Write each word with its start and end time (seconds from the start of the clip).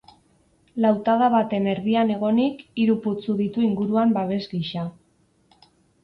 Lautada 0.83 1.25
baten 1.33 1.67
erdian 1.73 2.13
egonik 2.13 2.63
hiru 2.83 2.95
putzu 3.03 3.35
ditu 3.41 3.65
inguruan 3.65 4.15
babes 4.17 4.41
gisa. 4.55 4.87